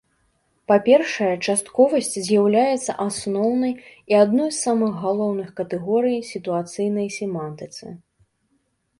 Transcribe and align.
Па-першае, 0.69 1.33
частковасць 1.51 2.15
з'яўляецца 2.27 2.95
асноўнай 3.05 3.73
і 4.13 4.17
адной 4.23 4.49
з 4.55 4.63
самых 4.67 4.91
галоўных 5.03 5.47
катэгорый 5.59 6.17
сітуацыйнай 6.31 7.07
семантыцы. 7.19 7.85